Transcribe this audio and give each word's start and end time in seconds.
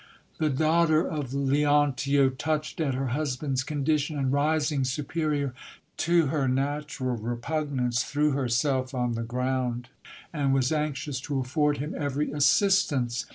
The 0.39 0.49
daughter 0.49 1.07
of 1.07 1.31
Leontio, 1.31 2.29
touched 2.29 2.81
at 2.81 2.95
her 2.95 3.09
husband's 3.09 3.61
condition, 3.63 4.17
and 4.17 4.33
rising 4.33 4.83
su 4.83 5.03
perior 5.03 5.53
to 5.97 6.25
her 6.25 6.47
natural 6.47 7.15
repugnance, 7.17 8.03
threw 8.03 8.31
herself 8.31 8.95
on 8.95 9.11
the 9.11 9.21
ground, 9.21 9.89
and 10.33 10.55
was 10.55 10.71
anxious 10.71 11.21
to 11.21 11.37
afford 11.37 11.77
him 11.77 11.93
every 11.95 12.31
assistance. 12.31 13.27